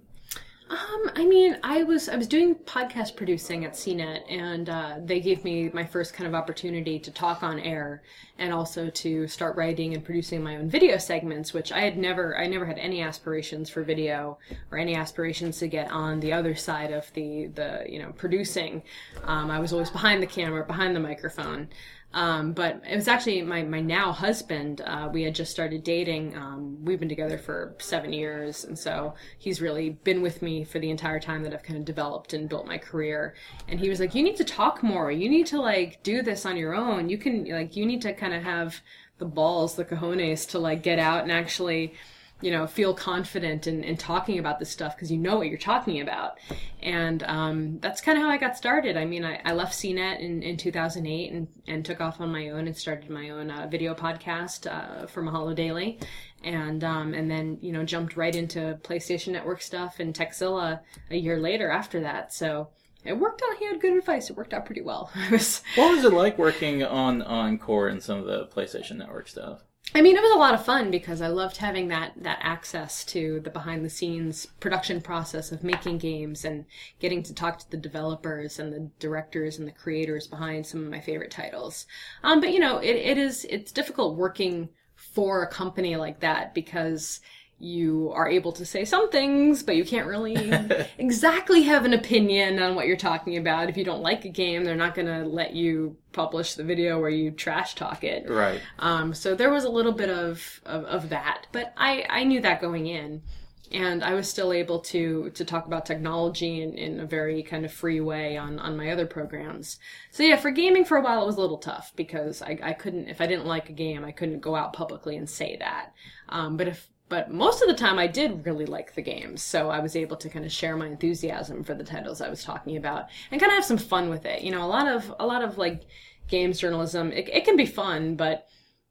Um, 0.70 1.12
I 1.16 1.26
mean, 1.26 1.58
I 1.64 1.84
was 1.84 2.10
I 2.10 2.18
was 2.18 2.28
doing 2.28 2.54
podcast 2.54 3.16
producing 3.16 3.64
at 3.64 3.74
CNET, 3.74 4.30
and 4.30 4.70
uh, 4.70 4.96
they 5.04 5.22
gave 5.22 5.44
me 5.46 5.70
my 5.70 5.86
first 5.86 6.14
kind 6.14 6.28
of 6.28 6.36
opportunity 6.36 7.00
to 7.00 7.12
talk 7.12 7.42
on 7.42 7.60
air, 7.60 8.04
and 8.38 8.52
also 8.52 8.90
to 8.90 9.28
start 9.28 9.56
writing 9.56 9.94
and 9.94 10.04
producing 10.04 10.44
my 10.44 10.58
own 10.58 10.70
video 10.70 10.98
segments, 10.98 11.54
which 11.54 11.72
I 11.72 11.80
had 11.82 11.98
never 11.98 12.38
I 12.38 12.48
never 12.48 12.66
had 12.66 12.78
any 12.80 13.02
aspirations 13.02 13.70
for 13.70 13.82
video 13.84 14.40
or 14.72 14.78
any 14.78 14.96
aspirations 14.96 15.58
to 15.60 15.68
get 15.68 15.90
on 15.90 16.20
the 16.20 16.34
other 16.34 16.54
side 16.54 16.92
of 16.92 17.14
the 17.14 17.48
the 17.48 17.86
you 17.88 18.00
know 18.00 18.12
producing. 18.12 18.84
Um, 19.24 19.50
I 19.50 19.60
was 19.60 19.72
always 19.72 19.90
behind 19.90 20.22
the 20.22 20.28
camera, 20.28 20.66
behind 20.66 20.96
the 20.96 21.00
microphone. 21.00 21.70
Um, 22.18 22.54
but 22.54 22.82
it 22.90 22.96
was 22.96 23.08
actually 23.08 23.44
my, 23.44 23.62
my 23.62 23.80
now 23.80 24.12
husband. 24.12 24.82
Uh, 24.82 25.08
we 25.14 25.22
had 25.22 25.36
just 25.36 25.52
started 25.52 25.84
dating. 25.84 26.36
Um, 26.36 26.84
we've 26.84 27.00
been 27.00 27.08
together 27.08 27.38
for 27.38 27.76
seven 27.78 28.12
years. 28.12 28.64
And 28.64 28.78
so 28.78 29.14
he's 29.38 29.62
really 29.62 29.92
been 29.92 30.24
with 30.24 30.42
me 30.42 30.64
for 30.64 30.80
the 30.80 30.90
entire 30.90 31.20
time 31.20 31.44
that 31.44 31.54
I've 31.54 31.62
kind 31.62 31.78
of 31.78 31.86
developed 31.86 32.34
and 32.34 32.50
built 32.50 32.66
my 32.66 32.80
career. 32.80 33.36
And 33.68 33.80
he 33.80 33.88
was 33.88 34.00
like, 34.00 34.16
you 34.16 34.24
need 34.24 34.36
to 34.38 34.44
talk 34.44 34.82
more. 34.82 35.12
You 35.12 35.30
need 35.30 35.46
to 35.48 35.62
like 35.62 36.02
do 36.02 36.24
this 36.24 36.44
on 36.44 36.58
your 36.58 36.74
own. 36.74 37.08
You 37.08 37.20
can 37.20 37.46
like, 37.46 37.76
you 37.76 37.86
need 37.86 38.02
to 38.02 38.14
kind 38.14 38.34
of 38.34 38.42
have 38.42 38.82
the 39.20 39.26
balls, 39.26 39.76
the 39.76 39.86
cojones 39.86 40.50
to 40.50 40.58
like 40.58 40.82
get 40.82 40.98
out 40.98 41.22
and 41.22 41.32
actually, 41.32 41.94
you 42.42 42.52
know, 42.52 42.68
feel 42.68 42.94
confident 42.94 43.66
in, 43.66 43.84
in 43.84 43.98
talking 43.98 44.38
about 44.38 44.60
this 44.60 44.70
stuff 44.70 44.96
because 44.96 45.12
you 45.12 45.18
know 45.18 45.38
what 45.38 45.48
you're 45.48 45.58
talking 45.58 46.02
about. 46.02 46.38
And 46.82 47.24
um, 47.24 47.80
that's 47.80 48.00
kind 48.00 48.18
of 48.18 48.24
how 48.24 48.30
I 48.30 48.38
got 48.38 48.56
started. 48.56 48.96
I 48.96 49.06
mean, 49.06 49.26
I, 49.26 49.42
I 49.44 49.54
left 49.54 49.74
CNET 49.74 50.20
in, 50.20 50.44
in 50.44 50.56
2008 50.56 51.32
and, 51.32 51.48
and 51.68 51.84
took 51.84 52.00
off 52.00 52.22
on 52.22 52.32
my 52.32 52.50
own 52.50 52.68
and 52.68 52.78
started 52.78 53.10
my 53.10 53.32
own 53.32 53.50
uh, 53.50 53.68
video 53.68 53.96
podcast 53.96 54.72
uh, 54.72 55.08
for 55.08 55.24
Mahalo 55.24 55.56
Daily. 55.56 56.00
And, 56.44 56.84
um, 56.84 57.16
and 57.16 57.30
then, 57.30 57.58
you 57.62 57.72
know, 57.72 57.84
jumped 57.84 58.16
right 58.16 58.36
into 58.36 58.80
PlayStation 58.84 59.30
Network 59.30 59.62
stuff 59.62 60.00
and 60.00 60.14
Tekzilla 60.14 60.82
a 61.10 61.18
year 61.18 61.40
later 61.40 61.72
after 61.72 62.02
that. 62.02 62.34
So 62.34 62.70
it 63.04 63.18
worked 63.18 63.42
out. 63.50 63.58
He 63.58 63.66
had 63.66 63.82
good 63.82 63.98
advice. 63.98 64.30
It 64.30 64.38
worked 64.38 64.54
out 64.54 64.66
pretty 64.66 64.82
well. 64.82 65.10
What 65.76 65.96
was 65.96 66.04
it 66.04 66.14
like 66.14 66.38
working 66.38 66.84
on 66.84 67.24
on 67.24 67.58
Qore 67.58 67.90
and 67.90 68.04
some 68.04 68.20
of 68.20 68.26
the 68.26 68.46
PlayStation 68.48 68.98
Network 68.98 69.28
stuff? 69.28 69.64
I 69.96 70.02
mean, 70.02 70.16
it 70.18 70.22
was 70.22 70.36
a 70.36 70.40
lot 70.40 70.54
of 70.54 70.66
fun 70.66 70.92
because 70.92 71.22
I 71.22 71.28
loved 71.28 71.58
having 71.58 71.88
that 71.88 72.12
that 72.18 72.40
access 72.42 73.06
to 73.06 73.40
the 73.40 73.50
behind 73.50 73.86
the 73.86 73.90
scenes 73.90 74.46
production 74.60 75.02
process 75.02 75.52
of 75.52 75.64
making 75.64 75.98
games 76.00 76.44
and 76.44 76.66
getting 77.00 77.24
to 77.24 77.34
talk 77.34 77.60
to 77.60 77.72
the 77.72 77.78
developers 77.78 78.60
and 78.60 78.74
the 78.74 78.92
directors 79.00 79.58
and 79.58 79.68
the 79.68 79.72
creators 79.72 80.28
behind 80.28 80.66
some 80.66 80.84
of 80.84 80.92
my 80.92 81.00
favorite 81.00 81.32
titles. 81.32 81.88
Um, 82.24 82.42
but 82.42 82.52
you 82.52 82.60
know, 82.60 82.80
it, 82.80 82.96
it 82.96 83.18
is 83.18 83.46
it's 83.50 83.72
difficult 83.72 84.18
working 84.18 84.70
for 84.96 85.42
a 85.42 85.48
company 85.48 85.96
like 85.96 86.20
that 86.20 86.54
because 86.54 87.22
you 87.60 88.12
are 88.14 88.30
able 88.30 88.52
to 88.52 88.66
say 88.66 88.86
some 88.86 89.10
things, 89.10 89.64
but 89.64 89.76
you 89.76 89.84
can't 89.84 90.08
really 90.08 90.36
exactly 90.98 91.64
have 91.64 91.86
an 91.86 91.94
opinion 91.94 92.60
on 92.60 92.76
what 92.76 92.86
you're 92.86 92.96
talking 92.96 93.38
about. 93.38 93.70
If 93.70 93.78
you 93.78 93.84
don't 93.84 94.02
like 94.02 94.26
a 94.26 94.30
game, 94.30 94.64
they're 94.64 94.76
not 94.76 94.94
going 94.94 95.08
to 95.08 95.28
let 95.28 95.54
you 95.54 95.98
publish 96.12 96.54
the 96.54 96.64
video 96.64 97.00
where 97.00 97.10
you 97.10 97.32
trash 97.32 97.74
talk 97.74 98.04
it. 98.04 98.30
Right. 98.30 98.62
Um, 98.78 99.14
so 99.14 99.34
there 99.34 99.50
was 99.50 99.64
a 99.64 99.70
little 99.70 99.92
bit 99.92 100.10
of, 100.10 100.62
of, 100.66 100.86
of 100.86 101.10
that, 101.10 101.48
but 101.52 101.74
I, 101.76 102.06
I 102.08 102.24
knew 102.26 102.42
that 102.42 102.62
going 102.62 102.88
in. 102.88 103.24
And 103.70 104.02
I 104.02 104.14
was 104.14 104.30
still 104.30 104.54
able 104.54 104.80
to, 104.80 105.30
to 105.32 105.44
talk 105.44 105.66
about 105.66 105.86
technology 105.86 106.62
in, 106.62 106.74
in 106.76 107.00
a 107.02 107.06
very 107.06 107.44
kind 107.44 107.66
of 107.66 107.74
free 107.74 108.00
way 108.00 108.38
on, 108.38 108.60
on 108.60 108.78
my 108.78 108.92
other 108.92 109.06
programs. 109.06 109.78
So 110.12 110.24
yeah, 110.24 110.38
for 110.38 110.52
gaming 110.52 110.86
for 110.86 110.96
a 110.96 111.02
while 111.02 111.22
it 111.22 111.26
was 111.26 111.36
a 111.36 111.42
little 111.42 111.58
tough 111.58 111.92
because 111.98 112.42
I, 112.42 112.58
I 112.64 112.72
couldn't, 112.72 113.10
if 113.10 113.20
I 113.20 113.28
didn't 113.28 113.46
like 113.46 113.70
a 113.70 113.74
game, 113.74 114.06
I 114.06 114.14
couldn't 114.14 114.40
go 114.40 114.56
out 114.56 114.72
publicly 114.72 115.18
and 115.18 115.30
say 115.30 115.58
that. 115.60 115.92
Um, 116.30 116.56
but 116.56 116.70
if, 116.70 116.88
but 117.10 117.32
most 117.32 117.62
of 117.62 117.68
the 117.68 117.74
time 117.74 117.98
I 118.00 118.08
did 118.08 118.46
really 118.46 118.66
like 118.66 118.96
the 118.96 119.02
games, 119.02 119.42
so 119.42 119.70
I 119.70 119.80
was 119.80 119.96
able 119.96 120.18
to 120.18 120.30
kind 120.30 120.46
of 120.46 120.52
share 120.52 120.76
my 120.76 120.88
enthusiasm 120.88 121.64
for 121.64 121.74
the 121.74 121.84
titles 121.84 122.22
I 122.22 122.30
was 122.30 122.44
talking 122.44 122.78
about 122.78 123.08
and 123.32 123.40
kind 123.40 123.52
of 123.52 123.56
have 123.56 123.66
some 123.66 123.78
fun 123.78 124.10
with 124.10 124.26
it. 124.26 124.42
You 124.42 124.52
know, 124.52 124.64
a 124.64 124.68
lot 124.68 124.88
of, 124.88 125.14
a 125.20 125.26
lot 125.26 125.44
of 125.44 125.58
like 125.58 125.84
games 126.28 126.60
journalism, 126.60 127.12
it, 127.12 127.30
it 127.30 127.46
can 127.46 127.56
be 127.56 127.66
fun, 127.66 128.16
but 128.16 128.48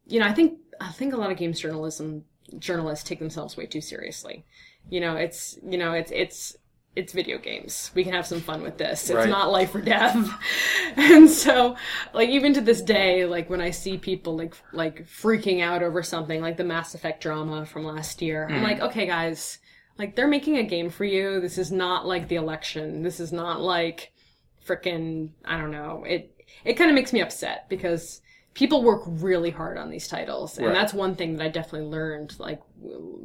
you 0.06 0.20
know, 0.20 0.26
I 0.26 0.32
think 0.32 0.58
I 0.80 0.92
think 0.92 1.14
a 1.14 1.16
lot 1.16 1.30
of 1.30 1.36
games 1.36 1.60
journalism 1.60 2.24
journalists 2.58 3.04
take 3.08 3.18
themselves 3.18 3.56
way 3.56 3.66
too 3.66 3.80
seriously. 3.80 4.44
You 4.88 5.00
know, 5.00 5.16
it's 5.16 5.58
you 5.68 5.78
know, 5.78 5.92
it's 5.92 6.12
it's 6.12 6.56
it's 6.96 7.12
video 7.12 7.36
games. 7.36 7.90
We 7.94 8.04
can 8.04 8.14
have 8.14 8.26
some 8.26 8.40
fun 8.40 8.62
with 8.62 8.78
this. 8.78 9.10
It's 9.10 9.16
Right. 9.16 9.28
not 9.28 9.52
life 9.52 9.74
or 9.74 9.82
death. 9.82 10.16
and 10.96 11.28
so, 11.28 11.76
like 12.14 12.30
even 12.30 12.54
to 12.54 12.62
this 12.62 12.80
day, 12.80 13.26
like 13.26 13.50
when 13.50 13.60
I 13.60 13.70
see 13.70 13.98
people 13.98 14.36
like 14.36 14.54
like 14.72 15.06
freaking 15.06 15.60
out 15.62 15.82
over 15.82 16.02
something 16.02 16.40
like 16.40 16.56
the 16.56 16.64
Mass 16.64 16.94
Effect 16.94 17.22
drama 17.22 17.66
from 17.66 17.84
last 17.84 18.22
year, 18.22 18.48
I'm 18.48 18.60
mm. 18.60 18.62
like, 18.62 18.80
okay, 18.80 19.06
guys, 19.06 19.58
like 19.98 20.16
they're 20.16 20.26
making 20.26 20.56
a 20.56 20.62
game 20.62 20.88
for 20.88 21.04
you. 21.04 21.38
This 21.40 21.58
is 21.58 21.70
not 21.70 22.06
like 22.06 22.28
the 22.28 22.36
election. 22.36 23.02
This 23.02 23.20
is 23.20 23.30
not 23.30 23.60
like 23.60 24.12
freaking 24.66 25.30
I 25.44 25.58
don't 25.58 25.70
know. 25.70 26.04
It 26.04 26.34
it 26.64 26.74
kind 26.74 26.90
of 26.90 26.94
makes 26.94 27.12
me 27.12 27.20
upset 27.20 27.68
because 27.68 28.22
people 28.56 28.82
work 28.82 29.02
really 29.06 29.50
hard 29.50 29.76
on 29.76 29.90
these 29.90 30.08
titles 30.08 30.56
and 30.56 30.66
Right. 30.66 30.74
that's 30.74 30.94
one 30.94 31.14
thing 31.14 31.36
that 31.36 31.44
i 31.44 31.48
definitely 31.48 31.88
learned 31.88 32.34
like 32.38 32.60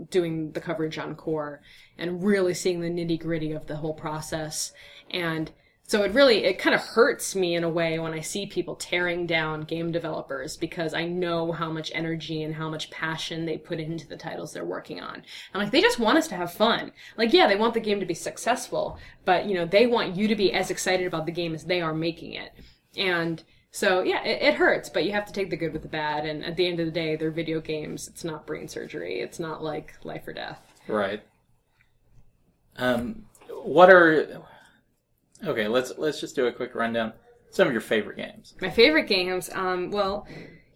doing 0.10 0.52
the 0.52 0.60
coverage 0.62 0.98
on 0.98 1.16
Qore 1.16 1.60
and 1.98 2.24
really 2.24 2.54
seeing 2.54 2.82
the 2.82 2.90
nitty 2.90 3.20
gritty 3.20 3.52
of 3.54 3.68
the 3.68 3.78
whole 3.78 3.94
process. 3.94 4.74
And 5.10 5.52
so 5.88 6.04
it 6.04 6.14
really 6.14 6.44
it 6.46 6.58
kind 6.60 6.74
of 6.76 6.82
hurts 6.82 7.36
me 7.36 7.56
in 7.56 7.66
a 7.66 7.70
way 7.70 8.00
when 8.00 8.14
i 8.14 8.22
see 8.22 8.46
people 8.46 8.76
tearing 8.76 9.26
down 9.28 9.62
game 9.64 9.92
developers 9.92 10.56
because 10.56 10.94
i 10.94 11.06
know 11.06 11.52
how 11.52 11.70
much 11.70 11.92
energy 11.94 12.44
and 12.44 12.56
how 12.56 12.70
much 12.70 12.90
passion 12.92 13.46
they 13.46 13.58
put 13.58 13.78
into 13.80 14.08
the 14.08 14.16
titles 14.16 14.54
they're 14.54 14.64
working 14.64 15.02
on. 15.02 15.22
I'm 15.54 15.62
like 15.62 15.72
they 15.72 15.82
just 15.82 16.00
want 16.00 16.18
us 16.18 16.30
to 16.30 16.36
have 16.36 16.54
fun. 16.54 16.92
Like 17.18 17.34
yeah 17.34 17.48
they 17.48 17.58
want 17.58 17.74
the 17.74 17.80
game 17.82 18.00
to 18.00 18.06
be 18.06 18.14
successful 18.14 18.98
but 19.26 19.46
you 19.48 19.54
know 19.56 19.66
they 19.66 19.86
want 19.86 20.16
you 20.16 20.28
to 20.30 20.36
be 20.36 20.54
as 20.54 20.72
excited 20.72 21.08
about 21.08 21.26
the 21.26 21.32
game 21.34 21.54
as 21.54 21.66
they 21.66 21.82
are 21.82 21.94
making 21.94 22.34
it. 22.34 22.52
And 22.96 23.44
so 23.72 24.04
yeah, 24.04 24.24
it, 24.24 24.42
it 24.42 24.54
hurts, 24.56 24.90
but 24.90 25.06
you 25.06 25.14
have 25.14 25.26
to 25.26 25.34
take 25.34 25.50
the 25.50 25.58
good 25.58 25.74
with 25.74 25.82
the 25.82 25.88
bad. 25.88 26.26
And 26.26 26.44
at 26.44 26.58
the 26.58 26.68
end 26.68 26.80
of 26.80 26.86
the 26.86 26.92
day, 26.92 27.16
they're 27.16 27.32
video 27.32 27.62
games. 27.62 28.08
It's 28.08 28.24
not 28.24 28.46
brain 28.46 28.68
surgery. 28.68 29.22
It's 29.22 29.40
not 29.40 29.64
like 29.64 29.94
life 30.04 30.28
or 30.28 30.34
death. 30.34 30.60
Right. 30.88 31.24
Um, 32.78 33.26
what 33.64 33.90
are 33.90 34.42
okay? 35.46 35.68
Let's 35.68 35.94
let's 35.98 36.20
just 36.20 36.36
do 36.36 36.48
a 36.48 36.52
quick 36.52 36.76
rundown. 36.76 37.14
Some 37.50 37.68
of 37.68 37.74
your 37.74 37.82
favorite 37.82 38.18
games. 38.18 38.54
My 38.62 38.70
favorite 38.70 39.08
games, 39.08 39.50
um, 39.54 39.92
well, 39.92 40.26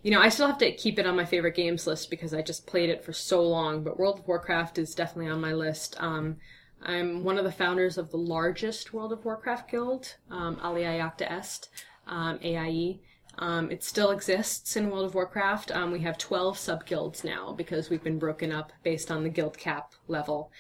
you 0.04 0.12
know, 0.12 0.20
I 0.20 0.28
still 0.28 0.48
have 0.48 0.58
to 0.58 0.74
keep 0.74 1.00
it 1.00 1.08
on 1.08 1.16
my 1.16 1.24
favorite 1.24 1.56
games 1.56 1.88
list 1.88 2.10
because 2.10 2.34
I 2.34 2.42
just 2.42 2.68
played 2.68 2.90
it 2.90 3.04
for 3.04 3.14
so 3.14 3.42
long. 3.44 3.84
But 3.84 3.98
World 3.98 4.20
of 4.20 4.28
Warcraft 4.28 4.78
is 4.78 4.94
definitely 4.94 5.32
on 5.32 5.40
my 5.40 5.54
list. 5.54 5.96
Um, 6.00 6.38
I'm 6.82 7.24
one 7.24 7.38
of 7.38 7.46
the 7.46 7.52
founders 7.52 7.98
of 7.98 8.12
the 8.12 8.18
largest 8.18 8.94
World 8.94 9.14
of 9.14 9.26
Warcraft 9.26 9.72
guild, 9.72 10.16
um, 10.30 10.58
Iacta 10.58 11.32
Est, 11.32 11.70
um, 12.08 12.40
AIE. 12.44 13.00
Um, 13.38 13.70
it 13.70 13.84
still 13.84 14.12
exists 14.12 14.78
in 14.78 14.90
World 14.90 15.06
of 15.06 15.14
Warcraft. 15.16 15.72
Um, 15.72 15.92
we 15.92 16.00
have 16.02 16.18
12 16.18 16.58
sub 16.58 16.86
guilds 16.86 17.24
now 17.24 17.52
because 17.52 17.90
we've 17.90 18.04
been 18.04 18.20
broken 18.20 18.52
up 18.52 18.72
based 18.84 19.12
on 19.12 19.24
the 19.24 19.30
guild 19.30 19.58
cap 19.58 19.92
level. 20.08 20.52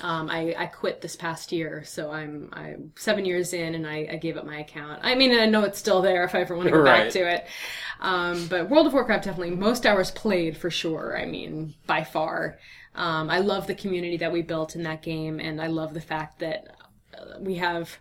Um, 0.00 0.30
I, 0.30 0.54
I 0.56 0.66
quit 0.66 1.00
this 1.00 1.16
past 1.16 1.50
year, 1.50 1.82
so 1.84 2.12
I'm 2.12 2.50
I'm 2.52 2.92
seven 2.96 3.24
years 3.24 3.52
in, 3.52 3.74
and 3.74 3.84
I, 3.84 4.06
I 4.12 4.16
gave 4.16 4.36
up 4.36 4.46
my 4.46 4.60
account. 4.60 5.00
I 5.02 5.16
mean, 5.16 5.36
I 5.36 5.46
know 5.46 5.64
it's 5.64 5.78
still 5.78 6.02
there 6.02 6.22
if 6.22 6.36
I 6.36 6.40
ever 6.42 6.54
want 6.54 6.68
to 6.68 6.72
go 6.72 6.78
Right. 6.80 7.04
back 7.04 7.12
to 7.14 7.18
it. 7.28 7.46
Um, 8.00 8.46
but 8.46 8.68
World 8.70 8.86
of 8.86 8.92
Warcraft 8.92 9.24
definitely 9.24 9.56
most 9.56 9.86
hours 9.86 10.12
played 10.12 10.56
for 10.56 10.70
sure. 10.70 11.18
I 11.18 11.24
mean, 11.24 11.74
by 11.86 12.04
far. 12.04 12.58
Um, 12.94 13.28
I 13.28 13.38
love 13.40 13.66
the 13.66 13.74
community 13.74 14.18
that 14.18 14.32
we 14.32 14.42
built 14.42 14.76
in 14.76 14.84
that 14.84 15.02
game, 15.02 15.40
and 15.40 15.60
I 15.60 15.66
love 15.66 15.94
the 15.94 16.00
fact 16.00 16.38
that 16.40 16.76
uh, 17.18 17.38
we 17.40 17.56
have 17.56 17.98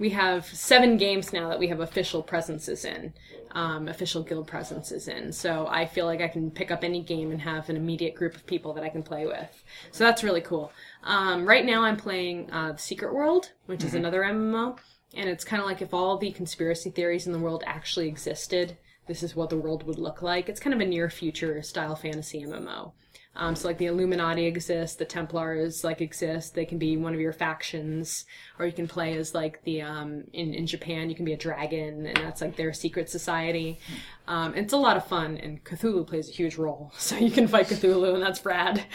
we 0.00 0.08
have 0.10 0.46
seven 0.46 0.96
games 0.96 1.30
now 1.30 1.50
that 1.50 1.58
we 1.58 1.68
have 1.68 1.80
official 1.80 2.22
presences 2.22 2.86
in, 2.86 3.12
um, 3.52 3.86
official 3.86 4.22
guild 4.22 4.46
presences 4.46 5.06
in. 5.08 5.30
So 5.30 5.66
I 5.68 5.84
feel 5.84 6.06
like 6.06 6.22
I 6.22 6.28
can 6.28 6.50
pick 6.50 6.70
up 6.70 6.82
any 6.82 7.02
game 7.02 7.30
and 7.30 7.40
have 7.42 7.68
an 7.68 7.76
immediate 7.76 8.14
group 8.14 8.34
of 8.34 8.46
people 8.46 8.72
that 8.72 8.82
I 8.82 8.88
can 8.88 9.02
play 9.02 9.26
with. 9.26 9.62
So 9.92 10.02
that's 10.02 10.24
really 10.24 10.40
cool. 10.40 10.72
Um, 11.04 11.46
right 11.46 11.66
now 11.66 11.84
I'm 11.84 11.98
playing 11.98 12.50
uh, 12.50 12.72
The 12.72 12.78
Secret 12.78 13.14
World, 13.14 13.50
which 13.66 13.84
is 13.84 13.94
another 13.94 14.22
MMO, 14.22 14.78
and 15.14 15.28
it's 15.28 15.44
kind 15.44 15.60
of 15.60 15.68
like 15.68 15.82
if 15.82 15.92
all 15.92 16.16
the 16.16 16.32
conspiracy 16.32 16.88
theories 16.88 17.26
in 17.26 17.34
the 17.34 17.38
world 17.38 17.62
actually 17.66 18.08
existed. 18.08 18.78
This 19.06 19.22
is 19.22 19.36
what 19.36 19.50
the 19.50 19.58
world 19.58 19.82
would 19.82 19.98
look 19.98 20.22
like. 20.22 20.48
It's 20.48 20.60
kind 20.60 20.72
of 20.72 20.80
a 20.80 20.86
near 20.86 21.10
future 21.10 21.60
style 21.62 21.96
fantasy 21.96 22.42
MMO. 22.42 22.92
Um, 23.36 23.54
so 23.54 23.68
like 23.68 23.78
the 23.78 23.86
Illuminati 23.86 24.46
exists, 24.46 24.96
the 24.96 25.04
Templars 25.04 25.84
like 25.84 26.00
exist. 26.00 26.54
They 26.54 26.64
can 26.64 26.78
be 26.78 26.96
one 26.96 27.14
of 27.14 27.20
your 27.20 27.32
factions, 27.32 28.24
or 28.58 28.66
you 28.66 28.72
can 28.72 28.88
play 28.88 29.16
as 29.16 29.34
like 29.34 29.62
the 29.62 29.82
um, 29.82 30.24
in 30.32 30.52
in 30.52 30.66
Japan 30.66 31.08
you 31.08 31.14
can 31.14 31.24
be 31.24 31.32
a 31.32 31.36
dragon, 31.36 32.06
and 32.06 32.16
that's 32.16 32.40
like 32.40 32.56
their 32.56 32.72
secret 32.72 33.08
society. 33.08 33.78
Um, 34.26 34.54
it's 34.56 34.72
a 34.72 34.76
lot 34.76 34.96
of 34.96 35.06
fun, 35.06 35.36
and 35.36 35.62
Cthulhu 35.62 36.06
plays 36.06 36.28
a 36.28 36.32
huge 36.32 36.56
role, 36.56 36.92
so 36.98 37.16
you 37.16 37.30
can 37.30 37.46
fight 37.46 37.66
Cthulhu, 37.66 38.14
and 38.14 38.22
that's 38.22 38.44
rad. 38.44 38.84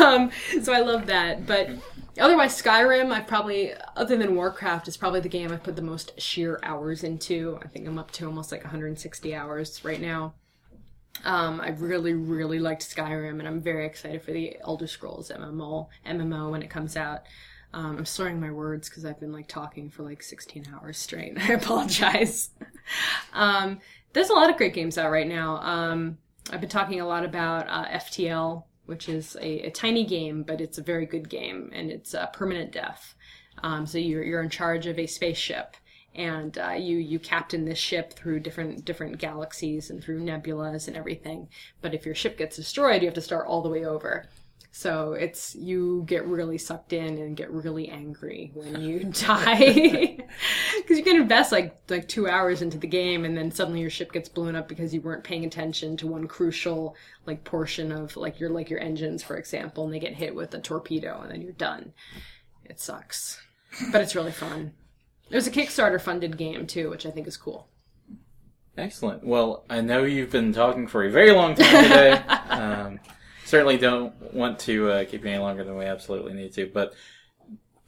Um, 0.00 0.30
so 0.62 0.72
I 0.72 0.80
love 0.80 1.06
that. 1.06 1.46
But 1.46 1.68
otherwise, 2.18 2.60
Skyrim, 2.60 3.12
I 3.12 3.20
probably 3.20 3.72
other 3.96 4.16
than 4.16 4.34
Warcraft 4.34 4.88
is 4.88 4.96
probably 4.96 5.20
the 5.20 5.28
game 5.28 5.52
I've 5.52 5.62
put 5.62 5.76
the 5.76 5.82
most 5.82 6.18
sheer 6.18 6.58
hours 6.62 7.04
into. 7.04 7.58
I 7.62 7.68
think 7.68 7.86
I'm 7.86 7.98
up 7.98 8.10
to 8.12 8.26
almost 8.26 8.50
like 8.50 8.62
160 8.62 9.34
hours 9.34 9.84
right 9.84 10.00
now. 10.00 10.34
Um, 11.24 11.60
I 11.60 11.70
really, 11.70 12.14
really 12.14 12.58
liked 12.58 12.82
Skyrim, 12.82 13.38
and 13.38 13.46
I'm 13.46 13.60
very 13.60 13.86
excited 13.86 14.22
for 14.22 14.32
the 14.32 14.56
Elder 14.62 14.86
Scrolls 14.86 15.30
MMO 15.34 15.88
MMO 16.06 16.50
when 16.50 16.62
it 16.62 16.70
comes 16.70 16.96
out. 16.96 17.26
Um, 17.72 17.98
I'm 17.98 18.06
slurring 18.06 18.40
my 18.40 18.50
words 18.50 18.88
because 18.88 19.04
I've 19.04 19.20
been 19.20 19.32
like 19.32 19.46
talking 19.46 19.90
for 19.90 20.02
like 20.02 20.22
16 20.22 20.66
hours 20.74 20.98
straight. 20.98 21.34
I 21.40 21.52
apologize. 21.52 22.50
um, 23.32 23.80
there's 24.12 24.30
a 24.30 24.34
lot 24.34 24.50
of 24.50 24.56
great 24.56 24.74
games 24.74 24.98
out 24.98 25.10
right 25.10 25.28
now. 25.28 25.56
Um, 25.58 26.18
I've 26.50 26.60
been 26.60 26.70
talking 26.70 27.00
a 27.00 27.06
lot 27.06 27.24
about 27.24 27.68
uh, 27.68 27.86
FTL, 27.98 28.64
which 28.86 29.08
is 29.08 29.36
a, 29.40 29.66
a 29.66 29.70
tiny 29.70 30.04
game, 30.04 30.42
but 30.42 30.60
it's 30.60 30.78
a 30.78 30.82
very 30.82 31.06
good 31.06 31.28
game, 31.28 31.70
and 31.72 31.90
it's 31.90 32.14
uh, 32.14 32.26
permanent 32.26 32.72
death. 32.72 33.14
Um, 33.62 33.86
so 33.86 33.98
you're 33.98 34.24
you're 34.24 34.42
in 34.42 34.50
charge 34.50 34.86
of 34.86 34.98
a 34.98 35.06
spaceship, 35.06 35.76
and 36.14 36.58
uh, 36.58 36.70
you 36.70 36.96
you 36.98 37.18
captain 37.18 37.64
this 37.64 37.78
ship 37.78 38.12
through 38.12 38.40
different 38.40 38.84
different 38.84 39.18
galaxies 39.18 39.90
and 39.90 40.02
through 40.02 40.20
nebulas 40.20 40.88
and 40.88 40.96
everything. 40.96 41.48
But 41.80 41.94
if 41.94 42.04
your 42.04 42.14
ship 42.14 42.36
gets 42.36 42.56
destroyed, 42.56 43.02
you 43.02 43.08
have 43.08 43.14
to 43.14 43.20
start 43.20 43.46
all 43.46 43.62
the 43.62 43.68
way 43.68 43.84
over. 43.84 44.26
So 44.72 45.14
it's 45.14 45.56
you 45.56 46.04
get 46.06 46.24
really 46.26 46.56
sucked 46.56 46.92
in 46.92 47.18
and 47.18 47.36
get 47.36 47.50
really 47.50 47.88
angry 47.88 48.52
when 48.54 48.80
you 48.80 49.04
die 49.26 50.16
because 50.76 50.96
you 50.96 51.02
can 51.02 51.16
invest 51.16 51.50
like 51.50 51.76
like 51.88 52.06
two 52.06 52.28
hours 52.28 52.62
into 52.62 52.78
the 52.78 52.86
game 52.86 53.24
and 53.24 53.36
then 53.36 53.50
suddenly 53.50 53.80
your 53.80 53.90
ship 53.90 54.12
gets 54.12 54.28
blown 54.28 54.54
up 54.54 54.68
because 54.68 54.94
you 54.94 55.00
weren't 55.00 55.24
paying 55.24 55.44
attention 55.44 55.96
to 55.96 56.06
one 56.06 56.28
crucial 56.28 56.94
like 57.26 57.42
portion 57.42 57.90
of 57.90 58.16
like 58.16 58.38
your 58.38 58.50
like 58.50 58.70
your 58.70 58.80
engines 58.80 59.24
for 59.24 59.36
example 59.36 59.84
and 59.84 59.92
they 59.92 59.98
get 59.98 60.14
hit 60.14 60.34
with 60.34 60.54
a 60.54 60.60
torpedo 60.60 61.20
and 61.20 61.32
then 61.32 61.42
you're 61.42 61.52
done. 61.52 61.92
It 62.64 62.78
sucks, 62.78 63.40
but 63.90 64.00
it's 64.00 64.14
really 64.14 64.30
fun. 64.30 64.72
It 65.30 65.36
was 65.36 65.46
a 65.46 65.50
Kickstarter 65.50 66.00
funded 66.00 66.36
game 66.36 66.66
too, 66.66 66.90
which 66.90 67.06
I 67.06 67.10
think 67.10 67.26
is 67.26 67.36
cool. 67.36 67.68
Excellent. 68.76 69.24
Well, 69.24 69.64
I 69.70 69.80
know 69.80 70.04
you've 70.04 70.30
been 70.30 70.52
talking 70.52 70.86
for 70.86 71.04
a 71.04 71.10
very 71.10 71.32
long 71.32 71.54
time 71.54 71.84
today. 71.84 72.12
um, 72.50 73.00
certainly 73.44 73.76
don't 73.76 74.34
want 74.34 74.58
to 74.60 74.90
uh, 74.90 75.04
keep 75.04 75.24
you 75.24 75.30
any 75.30 75.38
longer 75.38 75.64
than 75.64 75.76
we 75.76 75.84
absolutely 75.84 76.32
need 76.34 76.52
to. 76.54 76.70
But 76.72 76.94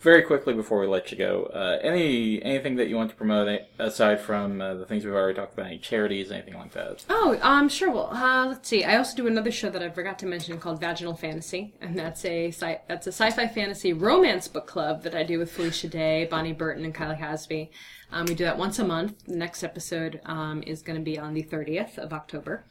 very 0.02 0.22
quickly 0.22 0.52
before 0.52 0.80
we 0.80 0.86
let 0.86 1.12
you 1.12 1.16
go, 1.16 1.44
uh, 1.54 1.78
any 1.80 2.42
anything 2.42 2.76
that 2.76 2.88
you 2.88 2.96
want 2.96 3.10
to 3.10 3.16
promote 3.16 3.48
eh, 3.48 3.58
aside 3.78 4.20
from 4.20 4.60
uh, 4.60 4.74
the 4.74 4.84
things 4.84 5.04
we've 5.04 5.14
already 5.14 5.34
talked 5.34 5.54
about, 5.54 5.66
any 5.66 5.78
charities, 5.78 6.32
anything 6.32 6.54
like 6.54 6.72
that? 6.72 7.04
Oh, 7.08 7.38
um, 7.40 7.68
sure. 7.68 7.90
Well, 7.90 8.12
uh, 8.12 8.46
let's 8.46 8.68
see. 8.68 8.84
I 8.84 8.96
also 8.96 9.16
do 9.16 9.26
another 9.26 9.52
show 9.52 9.70
that 9.70 9.82
I 9.82 9.88
forgot 9.90 10.18
to 10.20 10.26
mention 10.26 10.58
called 10.58 10.80
Vaginal 10.80 11.14
Fantasy, 11.14 11.72
and 11.80 11.96
that's 11.96 12.24
a 12.24 12.48
sci- 12.48 12.80
that's 12.88 13.06
a 13.06 13.12
sci-fi 13.12 13.46
fantasy 13.46 13.92
romance 13.92 14.48
book 14.48 14.66
club 14.66 15.02
that 15.04 15.14
I 15.14 15.22
do 15.22 15.38
with 15.38 15.52
Felicia 15.52 15.88
Day, 15.88 16.26
Bonnie 16.30 16.52
Burton, 16.52 16.84
and 16.84 16.94
Kiala 16.94 17.18
Kazebee. 17.18 17.70
Um, 18.10 18.26
we 18.26 18.34
do 18.34 18.44
that 18.44 18.58
once 18.58 18.78
a 18.78 18.84
month. 18.84 19.24
The 19.26 19.36
next 19.36 19.62
episode 19.62 20.20
um, 20.26 20.62
is 20.66 20.82
going 20.82 20.98
to 20.98 21.04
be 21.04 21.18
on 21.18 21.32
the 21.32 21.42
30th 21.42 21.96
of 21.96 22.12
October. 22.12 22.64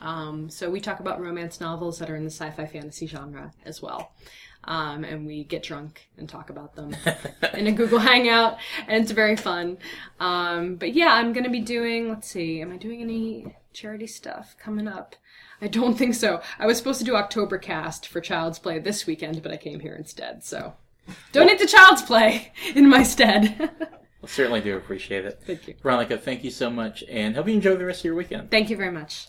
Um, 0.00 0.50
so 0.50 0.70
we 0.70 0.80
talk 0.80 1.00
about 1.00 1.20
romance 1.20 1.60
novels 1.60 1.98
that 1.98 2.10
are 2.10 2.16
in 2.16 2.24
the 2.24 2.30
sci-fi 2.30 2.66
fantasy 2.66 3.06
genre 3.06 3.52
as 3.64 3.80
well. 3.80 4.12
Um, 4.66 5.04
and 5.04 5.26
we 5.26 5.44
get 5.44 5.62
drunk 5.62 6.08
and 6.16 6.28
talk 6.28 6.48
about 6.48 6.74
them 6.74 6.96
in 7.54 7.66
a 7.66 7.72
Google 7.72 7.98
Hangout, 7.98 8.56
and 8.88 9.02
it's 9.02 9.12
very 9.12 9.36
fun. 9.36 9.76
Um, 10.20 10.76
but 10.76 10.94
yeah, 10.94 11.12
I'm 11.12 11.32
gonna 11.34 11.50
be 11.50 11.60
doing. 11.60 12.08
Let's 12.08 12.28
see, 12.30 12.62
am 12.62 12.72
I 12.72 12.78
doing 12.78 13.02
any 13.02 13.54
charity 13.74 14.06
stuff 14.06 14.56
coming 14.58 14.88
up? 14.88 15.16
I 15.60 15.68
don't 15.68 15.96
think 15.98 16.14
so. 16.14 16.40
I 16.58 16.66
was 16.66 16.78
supposed 16.78 16.98
to 17.00 17.04
do 17.04 17.12
Oktobercast 17.12 18.06
for 18.06 18.20
Child's 18.20 18.58
Play 18.58 18.78
this 18.78 19.06
weekend, 19.06 19.42
but 19.42 19.52
I 19.52 19.58
came 19.58 19.80
here 19.80 19.94
instead. 19.94 20.44
So 20.44 20.74
donate 21.32 21.58
to 21.58 21.66
Child's 21.66 22.02
Play 22.02 22.52
in 22.74 22.88
my 22.88 23.02
stead. 23.02 23.70
Well, 24.24 24.30
certainly 24.30 24.62
do 24.62 24.74
appreciate 24.74 25.26
it. 25.26 25.42
Thank 25.44 25.68
you. 25.68 25.74
Veronica, 25.82 26.16
thank 26.16 26.44
you 26.44 26.50
so 26.50 26.70
much, 26.70 27.04
and 27.10 27.36
hope 27.36 27.46
you 27.46 27.52
enjoy 27.52 27.76
the 27.76 27.84
rest 27.84 28.00
of 28.00 28.04
your 28.06 28.14
weekend. 28.14 28.50
Thank 28.50 28.70
you 28.70 28.76
very 28.78 28.90
much. 28.90 29.28